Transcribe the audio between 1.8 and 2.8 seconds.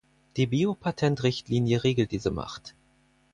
regelt diese Macht.